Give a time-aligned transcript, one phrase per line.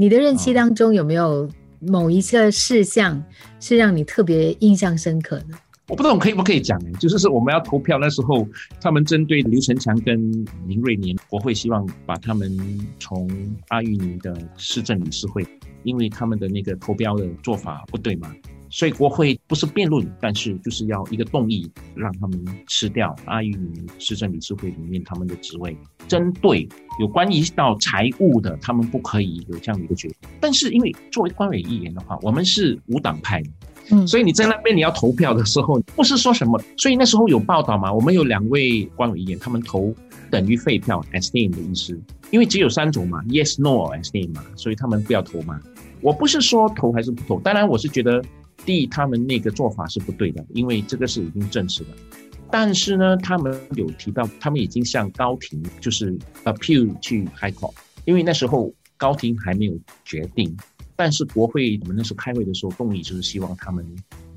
[0.00, 1.50] 你的任期当中有没有
[1.80, 3.20] 某一个事项
[3.58, 5.46] 是让你特别印象深刻的？
[5.88, 8.46] 我不知道可以不可以讲哎，就是是我们要投票那时候，
[8.80, 10.16] 他们针对刘成强跟
[10.68, 12.48] 林瑞年，国会希望把他们
[13.00, 13.28] 从
[13.70, 15.44] 阿育尼的市政理事会，
[15.82, 18.32] 因为他们的那个投标的做法不对嘛。
[18.70, 25.76] 所以国会不是辩论，但是就是要一个动议，让他们吃掉阿育尼市政理事会里面他们的职位。
[26.06, 26.68] 针对
[27.00, 30.16] 有关于到财务的，他们不可以有这样的一个决定。
[30.40, 33.42] 但是因为作为官委议员的话，我们是无党派，
[33.90, 36.60] 嗯，所以你在那边你要投票的时候，不是说什么。
[36.76, 39.94] 所以那时候有报道嘛，我们有两位官委议员，他们投
[40.30, 41.98] 等于废票 （abstain） 的意思，
[42.30, 45.60] 因为只有三种嘛，yes、no、abstain 嘛，所以他们不要投嘛。
[46.00, 48.22] 我不是说投还是不投，当然我是觉得。
[48.64, 51.88] 第一，他们那个做法是不对的，因为这个是已经证实了。
[52.50, 57.72] 但是呢，他们有提到，他们已经向高庭就是 appeal 去 high court，
[58.04, 60.54] 因为那时候高庭还没有决定。
[60.96, 63.84] 但是国会我们那时候开会的时候，动议就是希望他们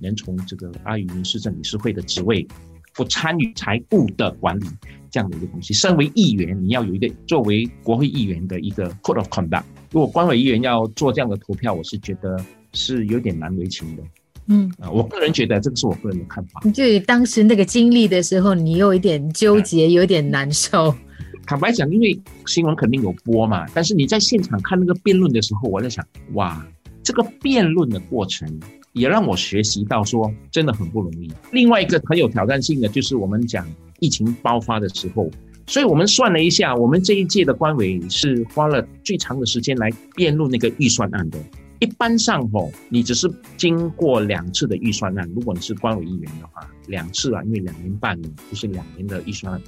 [0.00, 2.46] 能从这个阿语民市政理事会的职位，
[2.94, 4.66] 不参与财务的管理
[5.10, 5.74] 这样的一个东西。
[5.74, 9.64] 身为议员，你要有一个作为国会议员的一个 code of conduct。
[9.90, 12.36] 如果官委议员要做这样的投票，我是觉得。
[12.74, 14.02] 是有点难为情的，
[14.48, 16.60] 嗯啊，我个人觉得这个是我个人的看法。
[16.70, 20.94] 就当时那个经历的时候，你有一点纠结，有点难受。
[21.46, 26.66] 坦白讲，因为新闻肯定有播嘛，但是你在现场看那个辩论的时候，我在想，哇，
[27.02, 28.48] 这个辩论的过程
[28.92, 31.30] 也让我学习到，说真的很不容易。
[31.52, 33.66] 另外一个很有挑战性的，就是我们讲
[34.00, 35.30] 疫情爆发的时候，
[35.66, 41.38] 所以我们算了一下，我们这一届的官委是花了最长的时间来辩论那个预算案的。
[41.84, 49.60] 一般上哦，你只是经过两次的预算案，如果你是官委议员的话，两次啊，因为两年半就是两年的预算案。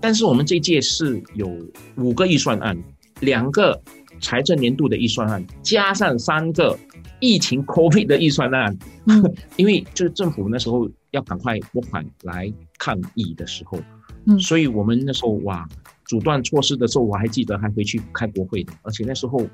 [0.00, 1.46] 但是我们这一届是有
[1.96, 2.74] 五个预算案，
[3.20, 3.78] 两个
[4.18, 6.74] 财政年度的预算案，加上三个
[7.20, 8.74] 疫情 COVID 的预算案。
[9.56, 13.78] 因为就是政府那时候要赶快拨款来抗疫的时候，
[14.24, 15.68] 嗯，所以我们那时候哇。
[16.08, 19.46] 阻断措施的时候，我还记得还回去开国会的，而且那时候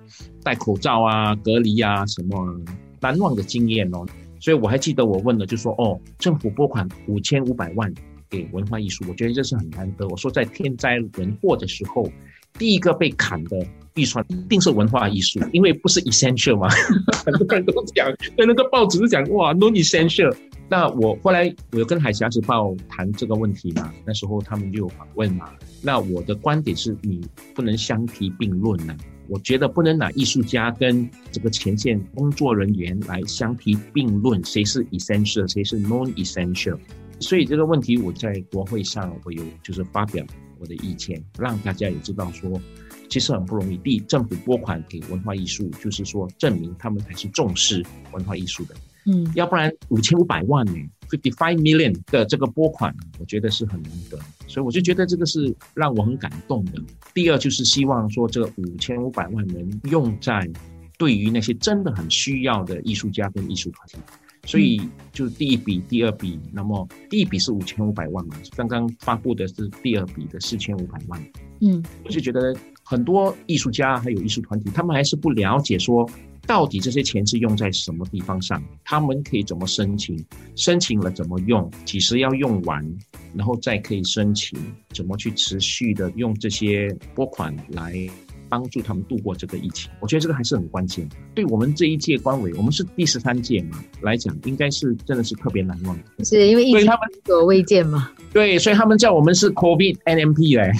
[0.42, 2.59] 戴口罩啊、隔离啊，什么
[3.00, 4.06] 难忘的经验哦。
[4.41, 7.93] 所以我还记得我问了，就说哦，政府拨款五千五百万
[8.31, 10.06] 给文化艺术，我觉得这是很难得。
[10.09, 12.09] 我说在天灾人祸的时候，
[12.56, 16.69] 第一个被砍的预算一定是文化艺术，因为不是 essential 嘛，
[17.26, 20.32] 很多人都讲，在那个报纸讲哇，no essential。
[20.69, 25.50] 那我后来我有跟海峡时报谈这个问题嘛，那时候他们就有访问嘛。
[25.82, 27.20] 那我的观点是你
[27.54, 28.97] 不能相提并论呢。
[29.26, 36.78] 我觉得不能拿艺术家跟这个前线工作人员来相提并论，谁是 essential，谁是 non essential。
[37.20, 40.25] 所以这个问题我在国会上我有就是发表
[40.58, 42.60] 我的意见，让大家也知道说，
[43.08, 43.78] 其实很不容易。
[43.78, 48.75] 第一，政府拨款给文化艺术，就是说证明他们还是重视文化艺术的。
[49.06, 50.72] 嗯，要不然五千五百万呢
[51.10, 56.81] ，fifty five million 的这个拨款，我觉得是很难得，所以我就觉得这个是让我很感动的。
[57.12, 60.50] 第二就是希望说，这五千五百万能用在
[60.97, 63.98] 对于那些真的很需要的艺术家跟艺术团体，
[64.47, 64.81] 所以
[65.12, 71.22] 就是第一笔、第二笔，那么第一笔是五千五百万嘛，刚刚发布的是第二笔的四千五百万。
[71.60, 76.09] 嗯，我就觉得很多艺术家还有艺术团体，他们还是不了解说。
[76.47, 78.62] 到底这些钱是用在什么地方上？
[78.84, 80.22] 他们可以怎么申请？
[80.56, 81.71] 申请了怎么用？
[81.84, 82.84] 几时要用完？
[83.34, 84.59] 然后再可以申请？
[84.93, 87.94] 怎么去持续的用这些拨款来
[88.49, 89.91] 帮助他们度过这个疫情？
[90.00, 91.09] 我觉得这个还是很关键。
[91.34, 95.99] 对我们这一届官委，我们是第十三届嘛，来讲应该是真的是特别难忘。
[96.22, 98.11] 是因为疫情他们所未见嘛？
[98.32, 100.71] 对，所以他们叫我们是 COVID NMP 嘞。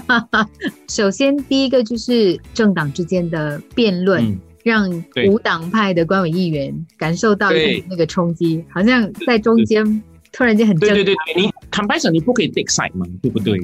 [0.88, 4.38] 首先第一个就是政党之间的辩论。
[4.62, 7.50] 让无党派的官委议员感受到
[7.88, 10.02] 那个冲击，好像在中间
[10.32, 13.58] 突然间很对对对，你坦白讲，你不可以 take side 嘛，对不对？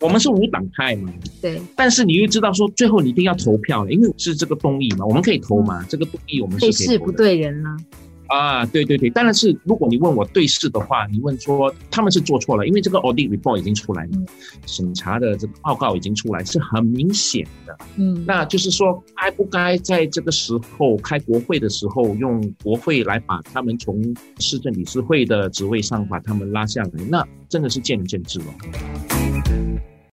[0.00, 1.60] 我们是无党派嘛，对。
[1.74, 7.04] 但是你又知道说，最后你一定要投票了，因为是这个动议嘛，我们可以投嘛，这个动议我们是可以投。
[7.06, 7.70] 不对人了。
[7.70, 7.76] 啊，
[8.72, 14.10] 对对对，当然是如果你问我对事的话，你问说他们是做错了，因为这个 audit report 已经出来了，
[14.66, 17.76] 审查的这个报告已经出来，是很明显的。
[17.96, 24.02] 嗯，那就是说该不该在这个时候开国会的时候，用国会来把他们从
[24.38, 28.46] 市政理事会的职位上把他们拉下来，那真的是见仁见智了。